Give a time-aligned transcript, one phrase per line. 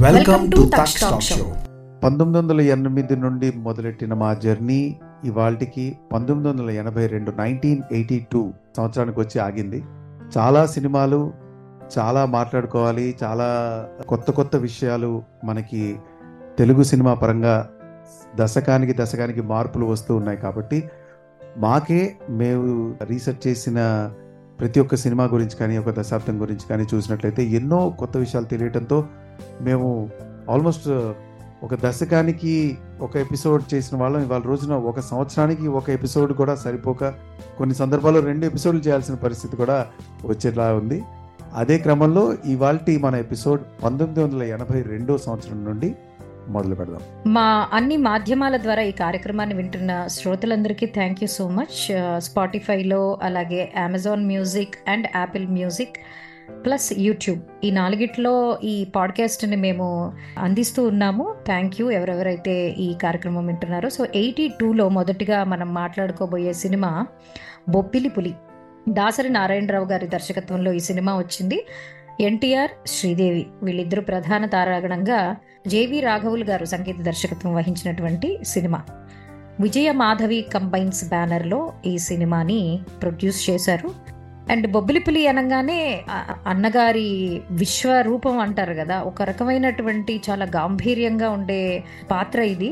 [0.00, 1.36] Welcome to Taksha talk show
[2.02, 4.78] పంతొమ్మిది వందల ఎనిమిది నుండి మొదలెట్టిన మా జర్నీ
[5.24, 8.40] ఇవాళకి పంతొమ్మిది వందల ఎనభై రెండు నైన్టీన్ ఎయిటీ టూ
[8.76, 9.80] సంవత్సరానికి వచ్చి ఆగింది.
[10.36, 11.20] చాలా సినిమాలు
[11.98, 13.48] చాలా మాట్లాడుకోవాలి చాలా
[14.06, 15.10] కొత్త కొత్త విషయాలు
[15.44, 15.82] మనకి
[16.58, 17.54] తెలుగు సినిమా పరంగా
[18.36, 20.80] దశకానికి దశకానికి మార్పులు వస్తూ ఉన్నాయి కాబట్టి
[21.58, 22.66] మాకే మేము
[23.04, 23.78] రీసెర్చ్ చేసిన
[24.58, 28.98] ప్రతి ఒక్క సినిమా గురించి కానీ ఒక దశాబ్దం గురించి కానీ చూసినట్లయితే ఎన్నో కొత్త విషయాలు తెలియటంతో
[29.60, 30.10] మేము
[30.50, 31.14] ఆల్మోస్ట్ uh,
[31.62, 34.20] ఒక దశకానికి ఒక ఎపిసోడ్ చేసిన వాళ్ళం.
[34.22, 37.04] ఇవాళ రోజున ఒక సంవత్సరానికి ఒక ఎపిసోడ్ కూడా సరిపోక
[37.58, 39.86] కొన్ని సందర్భాల్లో రెండు ఎపిసోడ్లు చేయాల్సిన పరిస్థితి కూడా
[40.24, 41.02] వచ్చేలా ఉంది.
[41.54, 45.94] అదే క్రమంలో ఇవాళ మన ఎపిసోడ్ పంతొమ్మిది వందల ఎనభై రెండో సంవత్సరం నుండి
[46.48, 47.02] మొదలు పెడదాం.
[47.26, 51.78] మా అన్ని మాధ్యమాల ద్వారా ఈ కార్యక్రమాన్ని వింటున్న శ్రోతలందరికీ థ్యాంక్ యూ సో మచ్
[52.18, 55.98] స్పాటిఫైలో అలాగే Amazon music and Apple music
[56.64, 57.40] plus YouTube.
[57.64, 61.34] ఈ నాలుగిట్లో ఈ పాడ్కాస్ట్ని మేము అందిస్తూ ఉన్నాము.
[61.46, 63.88] థ్యాంక్ యూ ఎవరెవరైతే ఈ కార్యక్రమం వింటున్నారో.
[63.88, 67.06] సో ఎయిటీ టూలో మొదటిగా మనం మాట్లాడుకోబోయే సినిమా
[67.68, 68.34] బొప్పిలి పులి.
[68.88, 71.66] దాసరి నారాయణరావు గారి దర్శకత్వంలో ఈ సినిమా వచ్చింది.
[72.20, 75.36] ఎన్టీఆర్ శ్రీదేవి వీళ్ళిద్దరూ ప్రధాన తారాగణంగా
[75.66, 78.82] జేవి రాఘవులు గారు సంగీత దర్శకత్వం వహించినటువంటి సినిమా.
[79.60, 83.90] విజయ మాధవి కంబైన్స్ బ్యానర్లో ఈ సినిమాని ప్రొడ్యూస్ చేశారు.
[84.50, 85.80] అండ్ బొబ్బిలిపిలి అనగానే
[86.46, 87.08] అన్నగారి
[87.50, 89.02] విశ్వరూపం అంటారు కదా.
[89.02, 92.70] ఒక రకమైనటువంటి చాలా గాంభీర్యంగా ఉండే పాత్ర ఇది.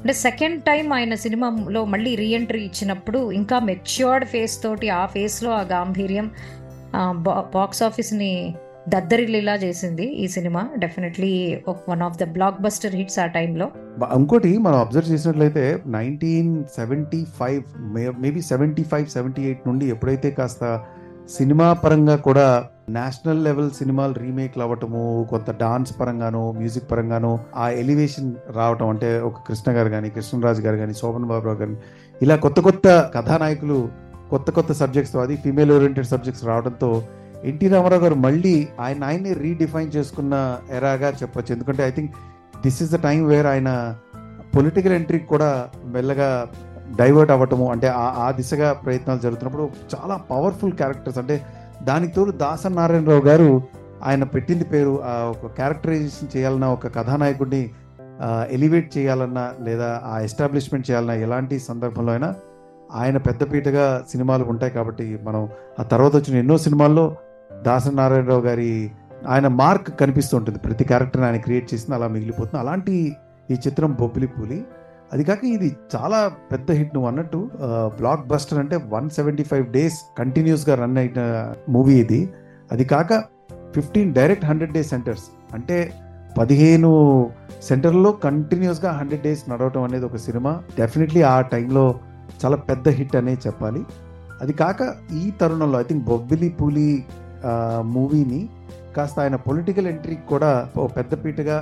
[0.00, 5.62] అంటే సెకండ్ టైం ఆయన సినిమాలో మళ్ళీ రీఎంట్రీ ఇచ్చినప్పుడు ఇంకా మెచ్యూర్డ్ ఫేస్ తోటి ఆ ఫేస్లో ఆ
[5.62, 6.30] గాంభీర్యం
[7.54, 8.54] బాక్స్ ఆఫీస్ని
[8.88, 10.68] దద్దరిల్లిలా చేసింది ఈ cinema.
[10.78, 12.24] Definitely one of the
[12.62, 13.66] blockbuster hits ఆ టైంలో
[14.16, 17.62] ఇంకోటి మనం అబ్జర్వ్ చేసినట్లయితే nineteen seventy five
[18.20, 20.64] maybe seventy five seventy eight నుండి ఎప్పుడైతే కాస్త
[21.30, 22.46] సినిమా పరంగా కూడా
[22.88, 29.34] నేషనల్ లెవెల్ సినిమాలు రీమేక్లు అవ్వటము కొంత డాన్స్ పరంగానో మ్యూజిక్ పరంగాను ఆ ఎలివేషన్ రావటం అంటే ఒక
[29.48, 31.76] కృష్ణ గారు కానీ కృష్ణరాజు గారు కానీ శోభన్ బాబురావు గారు
[32.22, 33.88] ఇలా కొత్త కొత్త కథానాయకులు
[34.30, 36.90] కొత్త కొత్త సబ్జెక్ట్స్ అది ఫీమేల్ ఓరియంటెడ్ సబ్జెక్ట్స్ రావడంతో
[37.44, 40.34] ఎన్టీ రామారావు గారు మళ్ళీ ఆయన ఆయన్ని రీడిఫైన్ చేసుకున్న
[40.70, 41.54] ఎరాగా చెప్పొచ్చు.
[41.54, 42.12] ఎందుకంటే I think
[42.62, 43.70] this is the time where ఆయన
[44.54, 46.28] పొలిటికల్ ఎంట్రీకి కూడా మెల్లగా
[46.96, 51.18] డైవర్ట్ అవ్వటము అంటే ఆ- ఆ దిశగా ప్రయత్నాలు జరుగుతున్నప్పుడు చాలా పవర్ఫుల్ క్యారెక్టర్స్.
[51.18, 51.42] అంటే
[51.82, 53.62] దానికి తోడు దాసన్ నారాయణరావు గారు
[54.04, 57.70] ఆయన పెట్టింది పేరు ఆ ఒక క్యారెక్టరైజేషన్ చేయాలన్నా ఒక కథానాయకుడిని
[58.50, 62.34] ఎలివేట్ చేయాలన్నా లేదా ఆ ఎస్టాబ్లిష్మెంట్ చేయాలన్నా ఎలాంటి సందర్భంలో అయినా
[62.92, 65.48] ఆయన పెద్దపీటగా సినిమాలు ఉంటాయి కాబట్టి మనం
[65.80, 67.16] ఆ తర్వాత వచ్చిన ఎన్నో సినిమాల్లో
[67.62, 68.90] దాసన్ నారాయణరావు గారి
[69.28, 70.58] ఆయన మార్క్ కనిపిస్తూ ఉంటుంది.
[70.58, 72.58] ప్రతి క్యారెక్టర్ని ఆయన క్రియేట్ చేసింది అలా మిగిలిపోతుంది.
[72.58, 73.16] అలాంటి
[73.50, 74.64] ఈ చిత్రం బొబ్బిలి పూలి
[75.12, 76.18] అది కాక ఇది చాలా
[76.50, 77.38] పెద్ద హిట్ నువ్వు అన్నట్టు
[78.00, 81.22] బ్లాక్ బస్టర్ అంటే వన్ సెవెంటీ ఫైవ్ డేస్ కంటిన్యూస్గా రన్ అయిన
[81.68, 82.20] మూవీ ఇది.
[82.72, 83.12] అది కాక
[83.74, 85.78] fifteen direct hundred days centers అంటే
[86.38, 86.90] పదిహేను
[87.68, 90.52] సెంటర్లో కంటిన్యూస్గా హండ్రెడ్ డేస్ నడవటం అనేది ఒక సినిమా.
[90.78, 91.84] డెఫినెట్లీ ఆ టైంలో
[92.44, 93.82] చాలా పెద్ద హిట్ అనే చెప్పాలి.
[94.42, 94.80] అది కాక
[95.22, 96.90] ఈ తరుణంలో ఐ థింక్ బొబ్బిలి పూలి
[97.96, 98.40] మూవీని
[98.96, 101.56] కాస్త ఆయన పొలిటికల్ ఎంట్రీకి కూడా ఓ పెద్దపీటగా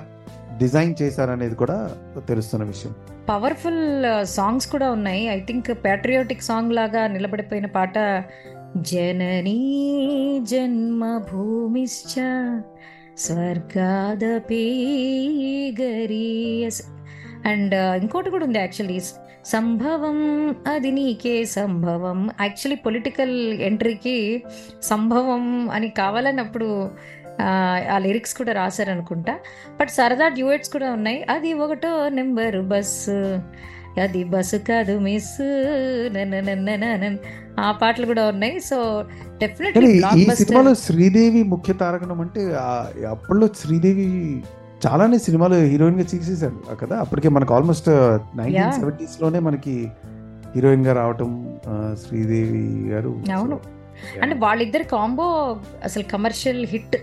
[0.59, 1.77] డిజైన్ చేశారనేది కూడా
[2.29, 2.93] తెలుస్తున్న విషయం.
[3.29, 5.27] పవర్ఫుల్ సాంగ్స్ కూడా ఉన్నాయి.
[5.29, 8.25] ఐ థింక్ ప్యాట్రియోటిక్ సాంగ్ లాగా నిలబడిపోయిన పాట
[8.77, 9.59] జననీ
[10.43, 12.15] జన్మభూమిశ్చ
[13.19, 14.65] స్వర్గాదపి
[15.81, 16.83] గరీయస్
[17.47, 19.01] అండ్ ఇంకోటి కూడా ఉంది యాక్చువల్లీ.
[19.45, 20.19] సంభవం
[20.73, 22.31] అది నీకే సంభవం.
[22.41, 24.43] యాక్చువల్లీ పొలిటికల్ ఎంట్రీకి
[24.83, 26.91] సంభవం అని కావాలన్నప్పుడు
[27.41, 29.35] ఆ, లిరిక్స్ కూడా రాశారనుకుంటా.
[29.81, 31.27] బట్ సరదా డ్యూయట్స్ కూడా ఉన్నాయి.
[31.31, 33.39] అది ఒకటో నెంబర్ బస్సు
[34.01, 35.43] అది బస్సు కాదు మిస్
[37.61, 38.61] ఆ పాటలు కూడా ఉన్నాయి.
[38.61, 39.05] సో
[39.39, 42.41] డెఫినెట్లీ ఈ సినిమాలో శ్రీదేవి ముఖ్య తారకణం అంటే
[43.05, 44.43] అప్పట్లో శ్రీదేవి
[44.87, 46.97] చాలానే సినిమాలు హీరోయిన్గా చేసేసారు కదా?
[46.97, 47.89] అప్పటికే మనకు ఆల్మోస్ట్
[48.37, 48.73] నైన్టీన్.
[48.73, 49.89] సెవెంటీస్లోనే మనకి
[50.55, 51.59] హీరోయిన్గా రావటం
[52.09, 53.23] శ్రీదేవి గారు.
[53.35, 53.78] అవును.
[54.23, 55.27] అంటే వాళ్ళిద్దరి కాంబో
[55.85, 56.97] అసలు కమర్షియల్ హిట్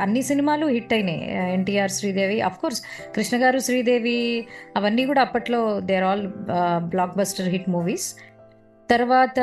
[0.00, 1.52] అన్ని సినిమాలు హిట్ అయినాయి.
[1.52, 2.82] ఎన్టీఆర్ శ్రీదేవి అఫ్ కోర్స్
[3.16, 4.46] కృష్ణ గారు శ్రీదేవి
[4.76, 6.26] అవన్నీ కూడా అప్పట్లో there all
[7.18, 8.14] blockbuster hit movies
[8.90, 9.40] తర్వాత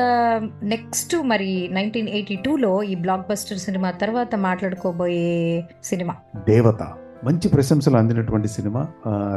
[0.63, 6.15] నెక్స్ట్ మరి నైన్టీన్ ఎయిటీ టూలో ఈ బ్లాక్ బస్టర్ సినిమా తర్వాత మాట్లాడుకోబోయే సినిమా.
[6.47, 6.83] దేవత
[7.23, 8.87] మంచి ప్రశంసలు అందినటువంటి సినిమా.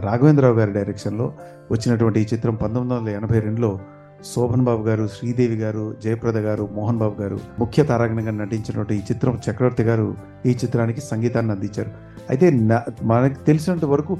[0.01, 1.33] రాఘవేంద్రరావు గారి డైరెక్షన్లో
[1.73, 3.81] వచ్చినటువంటి ఈ చిత్రం పంతొమ్మిది వందల ఎనభై రెండులో
[4.25, 9.41] శోభన్ బాబు గారు శ్రీదేవి గారు జయప్రద గారు మోహన్ బాబు గారు ముఖ్య తారాగణంగా నటించినటువంటి ఈ చిత్రం
[9.51, 10.17] చక్రవర్తి గారు
[10.47, 11.91] ఈ చిత్రానికి సంగీతాన్ని అందించారు.
[12.31, 14.19] అయితే నా- మనకు తెలిసినంత వరకు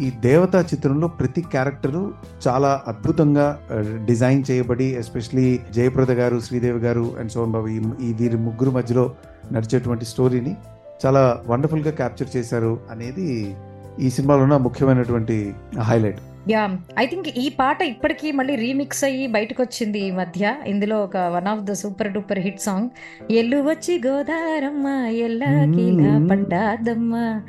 [0.00, 2.12] ఈ దేవతా చిత్రంలో ప్రతి క్యారెక్టరు
[2.48, 3.58] చాలా అద్భుతంగా
[4.04, 9.14] డిజైన్ చేయబడి ఎస్పెషలీ జయప్రద గారు శ్రీదేవి గారు అండ్ శోభన్ బాబు ఈ- వీరి ముగ్గురు మధ్యలో
[9.52, 10.56] నడిచేటువంటి స్టోరీని
[11.06, 13.56] చాలా వండర్ఫుల్గా క్యాప్చర్ చేశారు అనేది
[14.00, 16.20] ఈ సినిమాలో ఉన్న ముఖ్యమైనటువంటి హైలైట్.
[16.48, 20.54] యా ఐ థింక్ ఈ పాట ఇప్పటికీ మళ్ళీ రీమిక్స్ అయ్యి బయటకు వచ్చింది ఈ మధ్య.
[20.66, 22.88] ఇందులో ఒక one of the super duper hit song
[23.32, 27.40] ఎల్లు వచ్చి గోదారమ్మ ఎల్లాకిలా పడ్డాదమ్మ.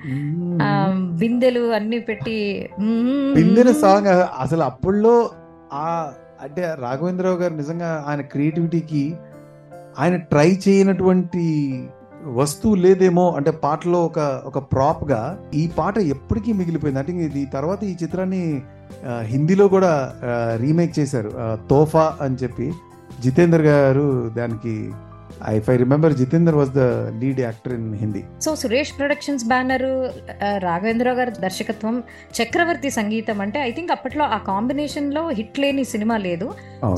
[1.20, 2.70] బిందెలు అన్ని పెట్టి.
[3.34, 4.08] బిందెన సాంగ్
[4.40, 5.30] అసలు అప్పుల్లో
[5.74, 6.12] ఆ
[6.42, 9.14] అంటే రాఘవేంద్రరావు గారు నిజంగా ఆయన క్రియేటివిటీకి
[10.00, 11.46] ఆయన ట్రై చేయనటువంటి
[12.26, 17.00] వస్తువు లేదేమో అంటే పాటలో ఒక ఒక ప్రాప్గా ఈ పాట ఎప్పటికీ మిగిలిపోయింది.
[17.00, 18.62] అంటే ఇది తర్వాత ఈ చిత్రాన్ని
[19.22, 20.14] హిందీలో కూడా
[20.56, 21.32] రీమేక్ చేశారు.
[21.70, 22.72] తోఫా అని చెప్పి
[23.24, 24.92] జితేందర్ గారు దానికి
[25.54, 26.84] if I remember Jitender was the
[27.22, 29.86] lead actor in Hindi so Suresh productions banner
[30.64, 31.96] Raghavendra Rao గారి దర్శకత్వం
[32.42, 36.48] చక్రవర్తి సంగీతం అంటే ఐ థింక్ అప్పట్లో ఆ కాంబినేషన్లో హిట్ లేని సినిమా లేదు.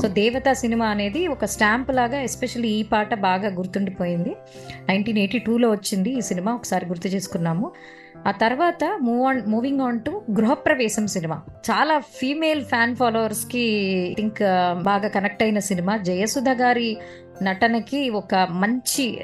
[0.02, 4.32] సో దేవత సినిమా అనేది ఒక స్టాంప్ లాగా ఎస్పెషల్లీ ఈ పాట బాగా గుర్తుండిపోయింది
[4.88, 7.68] నైన్టీన్ ఎయిటీ టూలో వచ్చింది ఈ సినిమా ఒకసారి గుర్తు చేసుకున్నాము
[8.26, 11.36] ఆ తర్వాత move on moving on to Gruhapravesam cinema
[11.70, 13.64] చాలా ఫీమేల్ ఫ్యాన్ ఫాలోవర్స్కి
[14.16, 14.40] థింక్
[14.82, 16.88] బాగా కనెక్ట్ అయిన సినిమా జయసుధ గారి
[17.42, 19.20] నటనకి ఒక మంచి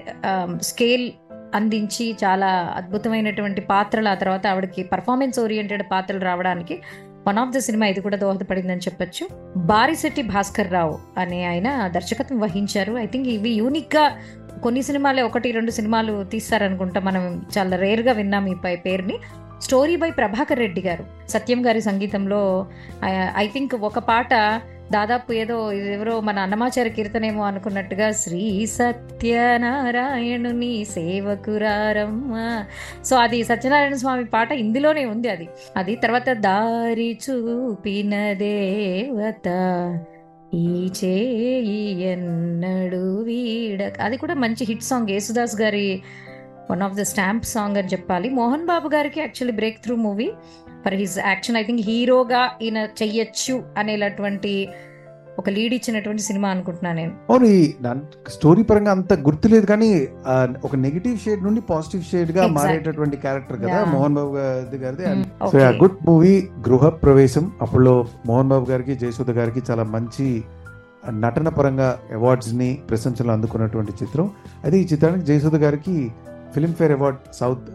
[0.60, 1.12] స్కేల్
[1.54, 6.82] అందించి చాలా అద్భుతమైనటువంటి పాత్రలు ఆ తర్వాత ఆవిడకి పర్ఫార్మెన్స్ ఓరియంటెడ్ పాత్రలు రావడానికి
[7.26, 9.28] వన్ ఆఫ్ ద సినిమా ఇది కూడా దోహదపడిందని చెప్పొచ్చు.
[9.56, 12.92] బారిశెట్టి భాస్కర్ రావు అనే ఆయన దర్శకత్వం వహించారు.
[12.92, 14.16] ఐ థింక్ ఇవి యూనిక్గా
[14.62, 19.18] కొన్ని సినిమాలే ఒకటి రెండు సినిమాలు తీస్తారనుకుంటా మనం చాలా రేర్గా విన్నాం ఈ పై పేరుని.
[19.62, 22.66] స్టోరీ బై ప్రభాకర్ రెడ్డి గారు సత్యం గారి సంగీతంలో
[23.36, 24.34] ఐ థింక్ ఒక పాట
[24.92, 32.64] దాదాపు ఏదో ఎవరో మన అన్నమాచార కీర్తనేమో అనుకున్నట్టుగా శ్రీ సత్యనారాయణుని సేవకురారమ్మ.
[33.04, 35.48] సో అది సత్యనారాయణ స్వామి పాట ఇందులోనే ఉంది అది.
[35.76, 39.48] అది తర్వాత దారి చూపిన దేవత
[40.54, 45.08] ఈ చేయి ఎన్నడు వీడ అది కూడా మంచి హిట్ సాంగ్.
[45.08, 46.02] యేసుదాస్ గారి
[46.70, 48.28] one of the stamp song అని చెప్పాలి.
[48.28, 50.32] మోహన్ బాబు గారికి actually breakthrough movie.
[50.84, 54.68] For his action I think హీరోగా ఈయన చెయ్యొచ్చు అనేటటువంటి
[55.38, 60.08] ఒక లీడ్ ఇచ్చినటువంటి సినిమా అనుకుంటున్నాను నేను అవును స్టోరీ పరంగా అంత గుర్తులేదు కానీ
[60.64, 62.46] ఒక నెగిటివ్ షేడ్ నుండి పాజిటివ్ షేడ్గా.
[62.46, 63.84] మారేటటువంటి క్యారెక్టర్ కదా.
[63.84, 65.04] మోహన్ బాబు గారి గారిది.
[65.82, 70.42] గుడ్ మూవీ గృహ ప్రవేశం అప్పుడులో మోహన్ బాబు గారికి జయసుధ గారికి చాలా మంచి
[71.10, 74.30] నటన పరంగా అవార్డ్స్ని ప్రశంసలు అందుకున్నటువంటి చిత్రం
[74.64, 76.10] అయితే ఈ చిత్రానికి జయసుధ గారికి
[76.54, 77.66] ఫిల్మ్ఫేర్ అవార్డ్ సౌత్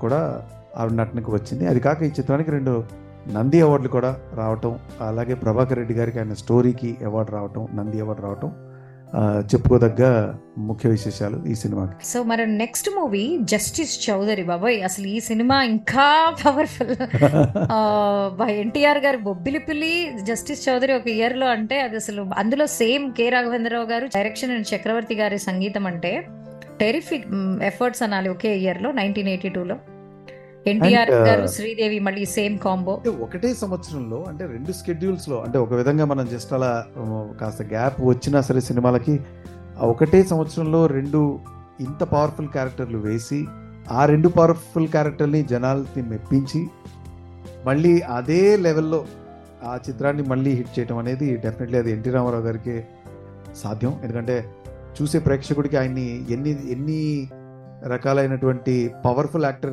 [0.00, 0.42] కూడా
[0.78, 1.66] ఆవిడ నటనకు వచ్చింది.
[1.66, 2.84] అది కాక ఈ చిత్రానికి రెండు
[3.28, 8.50] నంది అవార్డులు కూడా రావటం అలాగే ప్రభాకర్ రెడ్డి గారికి ఆయన స్టోరీకి అవార్డు రావటం నంది అవార్డు రావటం
[9.52, 12.06] చెప్పుకోదగ్గ ముఖ్య విశేషాలు ఈ సినిమాకి.
[12.06, 16.94] సో మరి నెక్స్ట్ మూవీ జస్టిస్ చౌదరి బాబాయ్ అసలు ఈ సినిమా ఇంకా పవర్ఫుల్.
[18.50, 23.86] ఎన్టీఆర్ గారి బొబ్బిలి పిల్లి జస్టిస్ చౌదరి ఒక ఇయర్లో అంటే అది అసలు అందులో సేమ్ కె రాఘవేంద్రరావు
[23.86, 26.26] గారు డైరెక్షన్ అండ్ చక్రవర్తి గారి సంగీతం అంటే
[26.80, 27.26] టెరిఫిక్
[27.62, 29.76] ఎఫర్ట్స్ అనాలి ఒకే ఇయర్లో నైన్టీన్ ఎయిటీ లో
[30.70, 32.94] ఎన్టీఆర్ uh, గారు శ్రీదేవి మళ్ళీ సేమ్ కాంబో.
[33.24, 36.70] ఒకటే సంవత్సరంలో అంటే రెండు స్కెడ్యూల్స్లో అంటే ఒక విధంగా మనం జస్ట్ అలా
[37.40, 39.14] కాస్త గ్యాప్ వచ్చినా సరే సినిమాలకి
[39.78, 41.20] ఆ ఒకటే సంవత్సరంలో రెండు
[41.80, 43.40] ఇంత పవర్ఫుల్ క్యారెక్టర్లు వేసి
[43.90, 46.60] ఆ రెండు పవర్ఫుల్ క్యారెక్టర్ని జనాలకి మెప్పించి
[47.66, 49.00] మళ్ళీ అదే లెవెల్లో
[49.64, 52.76] ఆ చిత్రాన్ని మళ్ళీ హిట్ చేయడం అనేది డెఫినెట్లీ అది ఎన్టీ రామారావు గారికి
[53.54, 53.92] సాధ్యం.
[54.02, 54.36] ఎందుకంటే
[54.98, 57.00] చూసే ప్రేక్షకుడికి ఆయన్ని ఎన్ని ఎన్ని
[57.88, 59.72] రకాలైనటువంటి పవర్ఫుల్ యాక్టర్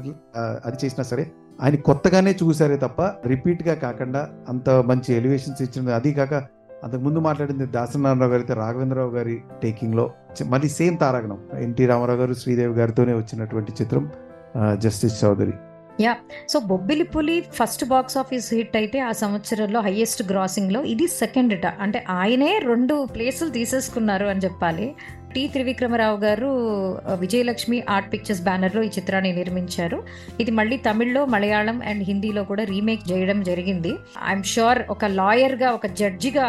[0.66, 1.32] అది చేసినా సరే
[1.62, 6.34] ఆయన కొత్తగానే చూసారే తప్ప రిపీట్గా కాకుండా అంత మంచి ఎలివేషన్స్ ఇచ్చింది అది కాక
[6.84, 10.14] అంతకు ముందు మాట్లాడింది దాసనారాయణరావు గారి అయితే రాఘవేంద్రరావు గారి టేకింగ్లో
[10.46, 11.38] మళ్ళీ సేమ్ తారాగణం.
[11.60, 14.12] ఎన్టీ రామారావు గారు శ్రీదేవి గారితోనే వచ్చినటువంటి చిత్రం
[14.78, 15.54] justice Chowdary
[16.02, 16.16] yeah
[16.50, 21.66] so Bobbili Puli first box office hit అయితే ఆ సంవత్సరంలో హైయెస్ట్ గ్రాసింగ్లో ఇది సెకండ్ హిట్
[21.66, 24.96] అంటే ఆయనే రెండు ప్లేసులు తీసేసుకున్నారు అని చెప్పాలి.
[25.36, 26.50] టి త్రివిక్రమరావు గారు
[27.24, 29.98] విజయలక్ష్మి ఆర్ట్ పిక్చర్స్ బ్యానర్లో ఈ చిత్రాన్ని నిర్మించారు.
[30.40, 33.94] ఇది మళ్ళీ తమిళ్ళో మలయాళం అండ్ హిందీలో కూడా రీమేక్ చేయడం జరిగింది.
[34.28, 36.46] ఐఎమ్ షూర్ ఒక లాయర్గా ఒక జడ్జిగా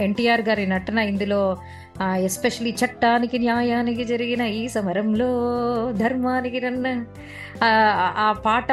[0.00, 1.40] ఎన్టీఆర్ గారి నటన ఇందులో
[2.04, 5.28] ఎస్పెషలీ చట్టానికి న్యాయానికి జరిగిన ఈ సమరంలో
[5.92, 7.04] ధర్మానికి రన్న
[7.64, 8.72] ఆ, పాట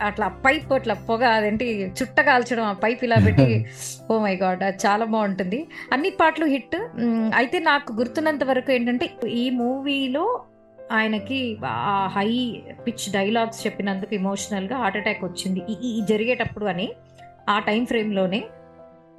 [0.00, 3.66] అట్లా పైప్ అట్లా పొగ అదేంటి చుట్ట కాల్చడం ఆ పైప్ ఇలా పెట్టి
[4.10, 5.66] ఓ మై గాడ్ అది చాలా బాగుంటుంది.
[5.92, 6.76] అన్ని పాటలు హిట్.
[7.34, 10.44] అయితే నాకు గుర్తున్నంత వరకు ఏంటంటే ఈ మూవీలో
[10.92, 15.62] ఆయనకి ఆ హై పిచ్ డైలాగ్స్ చెప్పినందుకు ఎమోషనల్గా హార్ట్ అటాక్ వచ్చింది.
[15.70, 16.92] ఈ- ఈ జరిగేటప్పుడు అని
[17.48, 18.44] ఆ టైం ఫ్రేమ్లోనే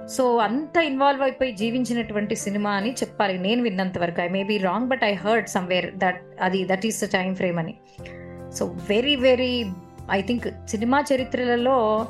[0.05, 3.37] సో అంత ఇన్వాల్వ్ అయిపోయి జీవించినటువంటి సినిమా అని చెప్పాలి.
[3.37, 4.21] నేను విన్నంత వరకు.
[4.21, 7.77] I may wrong but I heard somewhere that అది that is the time frame అని.
[8.53, 9.65] So very very
[10.11, 12.07] I think cinema చరిత్రలలో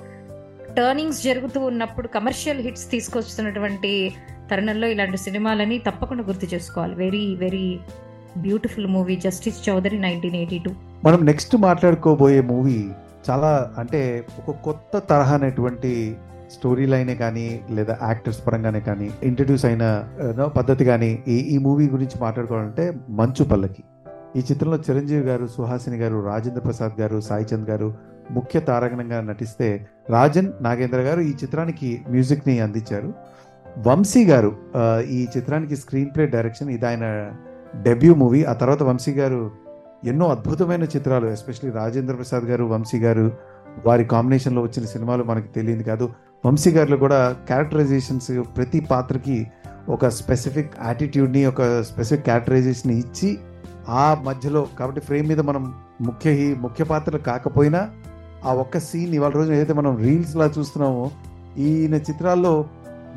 [0.77, 4.13] టర్నింగ్స్ జరుగుతూ ఉన్నప్పుడు కమర్షియల్ హిట్స్ తీసుకొస్తున్నటువంటి
[4.51, 6.95] తరుణంలో ఇలాంటి సినిమాలని తప్పకుండా గుర్తు చేసుకోవాలి.
[6.95, 7.79] Very very
[8.37, 10.71] beautiful movie justice Chowdary nineteen eighty two
[11.03, 12.89] మనం నెక్స్ట్ మాట్లాడుకోబోయే మూవీ
[13.29, 16.15] చాలా అంటే ఒక కొత్త తరహా అనేటువంటి
[16.51, 19.85] స్టోరీ లైనే కానీ లేదా యాక్టర్స్ పరంగానే కానీ ఇంట్రడ్యూస్ అయిన
[20.57, 23.83] పద్ధతి కానీ ఈ ఈ మూవీ గురించి మాట్లాడుకోవాలంటే మంచు పల్లకి.
[24.35, 27.89] ఈ చిత్రంలో చిరంజీవి గారు సుహాసిని గారు రాజేంద్ర ప్రసాద్ గారు సాయిచంద్ గారు
[28.31, 29.67] ముఖ్య తారకణంగా నటిస్తే
[30.09, 33.09] రాజన్ నాగేంద్ర గారు ఈ చిత్రానికి మ్యూజిక్ని అందించారు.
[33.87, 34.51] వంశీ గారు
[35.17, 37.05] ఈ చిత్రానికి స్క్రీన్ ప్లే డైరెక్షన్ ఇది ఆయన
[37.87, 38.41] డెబ్యూ మూవీ.
[38.43, 39.41] ఆ తర్వాత వంశీ గారు
[40.05, 43.25] ఎన్నో అద్భుతమైన చిత్రాలు ఎస్పెషలీ రాజేంద్ర ప్రసాద్ గారు వంశీ గారు
[43.85, 46.05] వారి కాంబినేషన్లో వచ్చిన సినిమాలు మనకి తెలియదు కాదు.
[46.45, 49.47] వంశీ గారిలో కూడా క్యారెక్టరైజేషన్స్ ప్రతి పాత్రకి
[49.89, 53.37] ఒక స్పెసిఫిక్ యాటిట్యూడ్ని ఒక స్పెసిఫిక్ క్యారెక్టరైజేషన్ ఇచ్చి
[53.89, 57.89] ఆ మధ్యలో కాబట్టి ఫ్రేమ్ మీద మనం ముఖ్య హీ ముఖ్య పాత్రలు కాకపోయినా
[58.45, 61.11] ఆ ఒక్క సీన్ ఇవాళ రోజున ఏదైతే మనం రీల్స్లా చూస్తున్నామో
[61.57, 62.65] ఈయన చిత్రాల్లో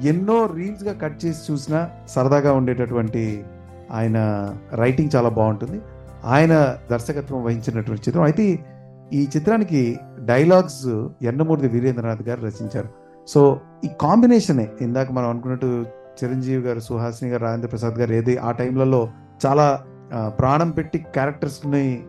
[0.04, 3.44] ఎన్నో రీల్స్గా కట్ చేసి చూసినా సరదాగా ఉండేటటువంటి
[3.90, 4.18] ఆయన
[4.74, 5.80] రైటింగ్ చాలా బాగుంటుంది.
[6.24, 8.22] ఆయన దర్శకత్వం వహించినటువంటి చిత్రం.
[8.22, 8.58] అయితే
[9.12, 12.88] ఈ చిత్రానికి డైలాగ్స్ ఎన్నమూర్తి వీరేంద్రనాథ్ గారు రచించారు.
[13.30, 15.87] సో ఈ కాంబినేషనే ఇందాక మనం అనుకున్నట్టు
[16.25, 19.08] చిరంజీవి గారు సుహాసిని గారు రాజేంద్ర ప్రసాద్ గారు ఏది ఆ టైంలలో
[19.46, 19.84] చాలా
[20.28, 22.02] ప్రాణం పెట్టి క్యారెక్టర్స్ని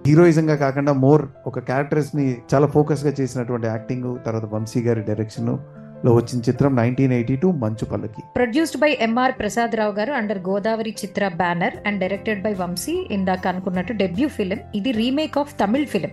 [0.56, 5.58] కాకుండా మోర్ ఒక క్యారెక్టర్స్ని చాలా ఫోకస్గా చేసినటువంటి యాక్టింగ్ తర్వాత వంశీ గారి డైరెక్షన్
[6.06, 8.22] లో వచ్చిన చిత్రం nineteen eighty two Manchu Pallaki.
[8.36, 13.48] Produced by MR Prasad Rao గారు under Godavari Chitra banner and directed by Vamsi ఇందాక
[13.48, 16.10] అనుకున్నట్టు డెబ్యూ ఫిలిం ఇది remake of Tamil film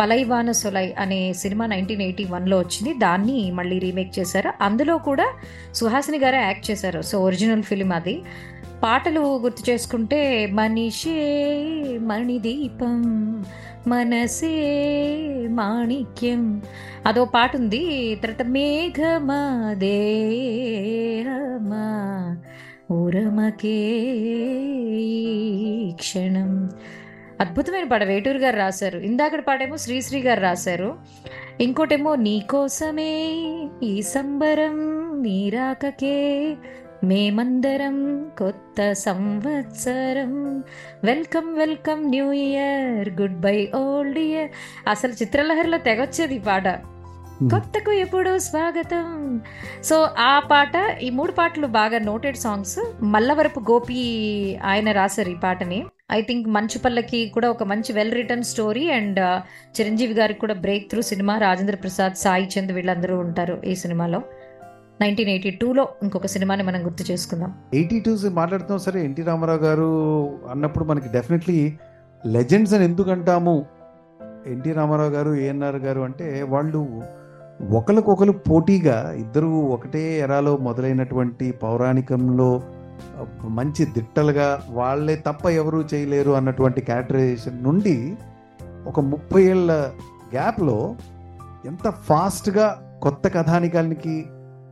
[0.00, 2.98] Palaivana Solai అనే సినిమా నైన్టీన్ ఎయిటీ వన్లో వచ్చింది.
[2.98, 4.52] దాన్ని మళ్ళీ రీమేక్ చేశారు.
[4.60, 5.26] అందులో కూడా
[5.74, 7.00] సుహాసిని గారే యాక్ట్ చేశారు.
[7.00, 8.22] సో ఒరిజినల్ ఫిలిం అది.
[8.82, 11.64] పాటలు గుర్తు చేసుకుంటే మనిషే
[11.98, 13.02] మణిదీపం
[13.86, 14.56] మనసే
[15.50, 16.62] మాణిక్యం.
[17.06, 18.14] అదో పాట ఉంది.
[18.14, 20.76] తర్వాత మేఘమా దేహమా
[22.90, 23.90] ఉరమకే
[25.94, 26.70] క్షణం.
[27.40, 28.02] అద్భుతమైన పాట.
[28.02, 28.98] వేటూరు గారు రాశారు.
[28.98, 30.98] ఇందాకటి పాటేమో శ్రీశ్రీ గారు రాశారు.
[31.60, 33.40] ఇంకోటేమో నీకోసమే
[33.82, 34.76] ఈ సంబరం
[35.22, 36.56] నీరాకకే
[37.04, 40.58] మేమందరం కొత్త సంవత్సరం.
[41.04, 44.50] Welcome welcome new year good bye old year
[44.88, 46.68] అసలు చిత్రలహరిలో తెగొచ్చేది ఈ పాట.
[47.42, 49.40] కొత్తకు ఎప్పుడు స్వాగతం.
[49.84, 54.00] సో ఆ పాట ఈ మూడు పాటలు బాగా నోటెడ్ సాంగ్స్ మల్లవరపు గోపి
[54.64, 55.84] ఆయన రాశారు ఈ పాటని.
[56.12, 59.20] ఐ థింక్ మంచు పల్లకి కూడా ఒక మంచి well return story and
[59.80, 64.22] Chiranjeevi గారికి కూడా break through cinema Rajendra Prasad Sai Chand వీళ్ళందరూ ఉంటారు ఈ సినిమాలో.
[65.02, 67.54] నైన్టీన్ ఎయిటీ టూలో ఇంకొక సినిమాని మనం గుర్తు చేసుకుందాం.
[67.74, 69.86] ఎయిటీ టూ మాట్లాడుతున్నాం సరే ఎన్టీ రామారావు గారు
[70.50, 71.76] అన్నప్పుడు మనకి డెఫినెట్లీ
[72.26, 73.66] లెజెండ్స్ అని ఎందుకంటాము?
[74.46, 77.02] ఎన్టీ రామారావు గారు ఏఎన్ఆర్ గారు అంటే వాళ్ళు
[77.70, 82.62] ఒకరికొకరు పోటీగా ఇద్దరు ఒకటే ఎరాలో మొదలైనటువంటి పౌరాణికంలో
[83.44, 88.16] మంచి దిట్టలుగా వాళ్ళే తప్ప ఎవరూ చేయలేరు అన్నటువంటి క్యారెక్టరైజేషన్ నుండి
[88.86, 89.72] ఒక ముప్పై ఏళ్ళ
[90.32, 90.96] గ్యాప్లో
[91.66, 92.66] ఎంత ఫాస్ట్గా
[93.02, 94.26] కొత్త కథానికానికి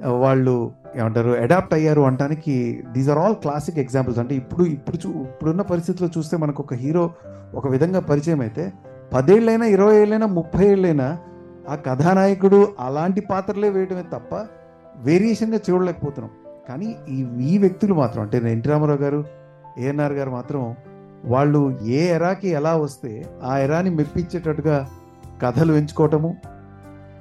[0.04, 5.62] వాళ్ళు ఏమంటారు అడాప్ట్ అయ్యారు అంటానికి these are all classic examples అంటే ఇప్పుడు ఇప్పుడు చూ ఇప్పుడున్న
[5.62, 7.10] పరిస్థితుల్లో చూస్తే మనకు ఒక హీరో
[7.54, 8.72] ఒక విధంగా పరిచయం అయితే
[9.12, 11.18] పదేళ్ళైనా ఇరవై ఏళ్ళైనా ముప్పై ఏళ్ళైనా
[11.68, 14.34] ఆ కథానాయకుడు అలాంటి పాత్రలే వేయడమే తప్ప
[14.96, 16.30] వేరియేషన్గా చూడలేకపోతున్నాం.
[16.68, 19.24] కానీ ఈ ఈ వ్యక్తులు మాత్రం అంటే ఎన్టీ రామారావు గారు
[19.78, 20.76] ఏఎన్ఆర్ గారు మాత్రం
[21.24, 24.88] వాళ్ళు ఏ ఎరాకి ఎలా వస్తే ఆ ఎరాని మెప్పించేటట్టుగా
[25.42, 26.36] కథలు ఎంచుకోవటము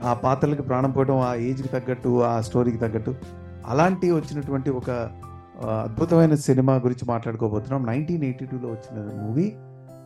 [0.03, 3.15] ఆ పాత్రలకి ప్రాణం పోయడం ఆ ఏజ్కి తగ్గట్టు ఆ స్టోరీకి తగ్గట్టు
[3.67, 4.91] అలాంటి వచ్చినటువంటి ఒక
[5.61, 7.85] అద్భుతమైన సినిమా గురించి మాట్లాడుకోబోతున్నాం.
[7.85, 9.53] నైన్టీన్ ఎయిటీ టూలో వచ్చిన మూవీ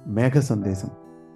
[0.07, 0.89] మేఘ సందేశం.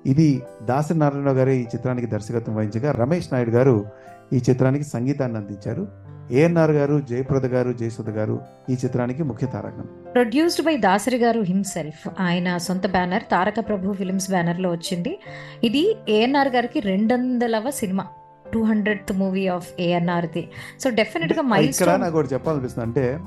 [0.05, 3.85] ఇది దాసరి నారాయణరావు గారే ఈ చిత్రానికి దర్శకత్వం వహించగా రమేష్ నాయుడు గారు
[4.33, 5.88] ఈ చిత్రానికి సంగీతాన్ని అందించారు.
[6.31, 10.12] ఏఎన్ఆర్ గారు జయప్రద గారు జయసుధ గారు ఈ చిత్రానికి ముఖ్య తారకం.
[10.13, 12.09] ప్రొడ్యూస్డ్ బై దాసరి గారు హిమ్సెల్ఫ్.
[12.19, 15.19] ఆయన సొంత బ్యానర్ తారక ప్రభు ఫిలిమ్స్ బ్యానర్లో వచ్చింది.
[15.63, 18.05] ఇది ఏఎన్ఆర్ గారికి రెండొందలవ cinema.
[18.53, 20.43] Two hundred movie of ఏఎన్ఆర్ది.
[20.83, 22.87] సో డెఫినెట్గా మైల్ ఇక్కడ నాకు ఒకటి చెప్పాలనిపిస్తుంది.
[22.87, 23.19] అంటే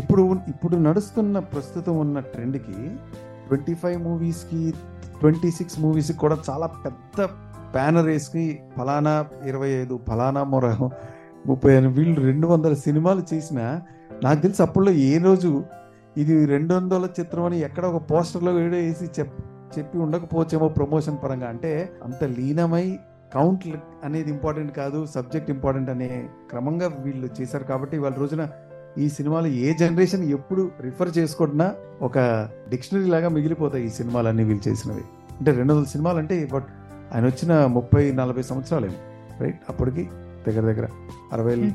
[0.00, 2.78] ఇప్పుడు ఇప్పుడు నడుస్తున్న ప్రస్తుతం ఉన్న ట్రెండ్కి
[3.48, 4.74] ట్వంటీ ఫైవ్ మూవీస్కి
[5.20, 7.26] ట్వంటీ సిక్స్ మూవీస్కి కూడా చాలా పెద్ద
[7.72, 9.14] బ్యానర్ వేసుకి ఫలానా
[9.46, 10.66] ఇరవై ఐదు ఫలానా మొర
[11.46, 13.64] ముప్పై వీళ్ళు రెండు వందల సినిమాలు చేసినా
[14.22, 15.64] నాకు తెలిసి అప్పుడులో ఏ రోజు
[16.16, 19.34] ఇది రెండు వందల చిత్రం అని ఎక్కడ ఒక పోస్టర్లో వేడి వేసి చెప్
[19.78, 21.48] చెప్పి ఉండకపోవచ్చేమో ప్రమోషన్ పరంగా.
[21.48, 21.72] అంటే
[22.04, 22.98] అంత లీనమై
[23.34, 23.64] కౌంట్
[24.04, 28.48] అనేది ఇంపార్టెంట్ కాదు సబ్జెక్ట్ ఇంపార్టెంట్ అనే క్రమంగా వీళ్ళు చేశారు కాబట్టి వాళ్ళ రోజున
[28.98, 32.18] ఈ సినిమాలు ఏ జనరేషన్ ఎప్పుడు రిఫర్ చేసుకుంటున్నా ఒక
[32.68, 35.02] డిక్షనరీ లాగా మిగిలిపోతాయి ఈ సినిమాలన్నీ వీళ్ళు చేసినవి.
[35.38, 36.66] అంటే రెండు వందల సినిమాలు అంటే బట్
[37.14, 38.90] ఆయన వచ్చిన ముప్పై నలభై సంవత్సరాలు
[39.40, 39.60] రైట్?
[39.68, 40.08] అప్పటికి
[40.48, 40.88] దగ్గర దగ్గర
[41.32, 41.72] అరవై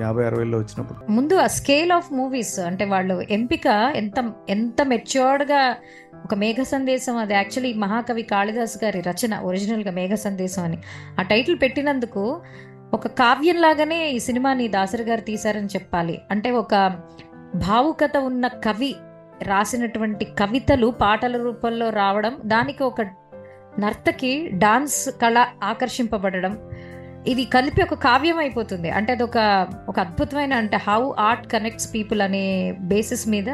[0.00, 1.12] యాభై అరవైలో వచ్చినప్పుడు.
[1.12, 5.76] ముందు ఆ స్కేల్ ఆఫ్ మూవీస్ అంటే వాళ్ళు ఎంపిక ఎంత ఎంత మెచ్యూర్డ్గా
[6.24, 7.34] ఒక మేఘ సందేశం అది.
[7.34, 10.78] యాక్చువల్లీ మహాకవి కాళిదాస్ గారి రచన ఒరిజినల్గా మేఘ సందేశం అని.
[11.20, 12.40] ఆ టైటిల్ పెట్టినందుకు
[12.94, 16.18] ఒక కావ్యం లాగానే ఈ సినిమాని దాసరి గారు తీశారని చెప్పాలి.
[16.30, 16.96] అంటే ఒక
[17.54, 18.94] భావుకత ఉన్న కవి
[19.42, 23.02] రాసినటువంటి కవితలు పాటల రూపంలో రావడం దానికి ఒక
[23.78, 26.58] నర్తకి డాన్స్ కళ ఆకర్షింపబడడం
[27.26, 28.90] ఇది కలిపి ఒక కావ్యం అయిపోతుంది.
[28.90, 33.48] అంటే అది ఒక ఒక అద్భుతమైన అంటే హౌ ఆర్ట్ కనెక్ట్స్ పీపుల్ అనే బేసిస్ మీద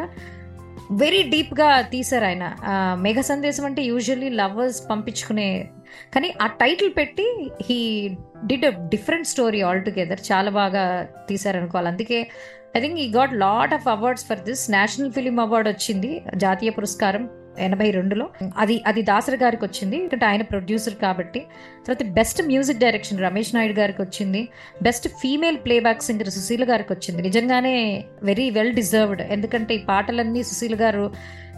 [0.91, 2.57] వెరీ డీప్గా తీశారు ఆయన.
[2.95, 5.69] మేఘ సందేశం అంటే యూజువల్లీ లవర్స్ పంపించుకునే
[6.15, 8.11] కానీ ఆ టైటిల్ పెట్టి he
[8.47, 12.31] did a different story altogether చాలా బాగా తీశారనుకోవాలి అందుకే
[12.77, 16.23] I think he got lot of awards for this national film award వచ్చింది.
[16.37, 17.31] జాతీయ పురస్కారం.
[17.59, 18.29] ఎనభై రెండులో.
[18.57, 21.41] అది అది దాసరి గారికి వచ్చింది ఎందుకంటే ఆయన ప్రొడ్యూసర్ కాబట్టి.
[21.87, 24.49] తర్వాత best music direction Ramesh Naidu గారికి వచ్చింది
[24.83, 29.23] best female playback singer Susheela గారికి వచ్చింది నిజంగానే వెరీ వెల్ డిజర్వ్డ్.
[29.23, 31.13] ఎందుకంటే ఈ పాటలన్నీ సుశీల గారు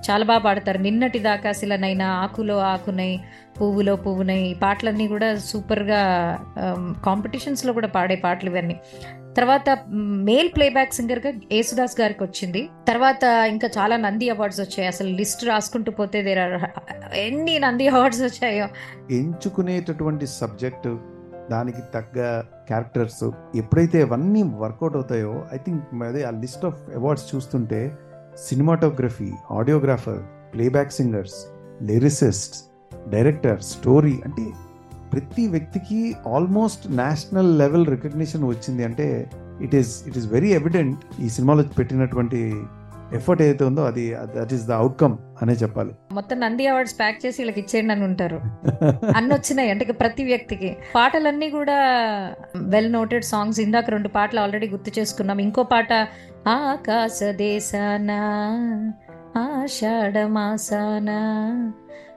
[0.07, 0.79] చాలా బాగా పాడతారు.
[0.79, 3.19] నిన్నటి దాకా శిలనైనా ఆకులో ఆకునై
[3.61, 6.03] పువ్వులో పువ్వునై ఈ పాటలన్నీ కూడా సూపర్గా
[7.07, 8.77] కాంపిటీషన్స్లో కూడా పాడే పాటలు ఇవన్నీ.
[9.37, 9.79] తర్వాత
[10.29, 12.69] మేల్ ప్లేబ్యాక్ సింగర్గా యేసుదాస్ గారికి వచ్చింది.
[12.89, 14.89] తర్వాత ఇంకా చాలా నంది అవార్డ్స్ వచ్చాయి.
[14.89, 16.57] అసలు లిస్ట్ రాసుకుంటూ పోతే దేర్ ఆర్
[17.15, 18.67] ఎన్ని నంది అవార్డ్స్ వచ్చాయో.
[19.11, 20.99] ఎంచుకునేటటువంటి సబ్జెక్టు
[21.51, 27.81] దానికి తగ్గ క్యారెక్టర్స్ ఎప్పుడైతే అవన్నీ వర్కౌట్ అవుతాయో ఐ థింక్ అదే ఆ లిస్ట్ ఆఫ్ అవార్డ్స్ చూస్తుంటే
[28.47, 30.21] cinematography audiographer
[30.55, 31.39] playback singers
[31.83, 32.57] lyricist
[33.09, 34.47] director story అంటే
[35.13, 36.01] ప్రతి వ్యక్తికి
[36.35, 39.07] ఆల్మోస్ట్ నేషనల్ లెవెల్ రికగ్నిషన్ వచ్చింది అంటే
[39.67, 42.41] it is it is very evident ఈ సినిమాలో పెట్టినటువంటి
[43.19, 44.03] ఎఫర్ట్ ఏదైతే ఉందో అది
[44.37, 45.93] దట్ ఈస్ ద అవుట్కమ్ అనే చెప్పాలి.
[46.13, 48.39] మొత్తం నంది అవార్డ్స్ ప్యాక్ చేసి వీళ్ళకి ఇచ్చేయండి అని ఉంటారు.
[49.17, 50.77] అన్ని వచ్చినాయి అంటే ప్రతి వ్యక్తికి.
[50.95, 51.77] పాటలన్నీ కూడా
[52.75, 55.39] వెల్ నోటెడ్ సాంగ్స్ ఇందాక రెండు పాటలు ఆల్రెడీ గుర్తు చేసుకున్నాం.
[55.47, 55.93] ఇంకో పాట
[56.49, 58.11] ఆకాశదేశాన
[59.37, 61.11] ఆషాఢమాసాన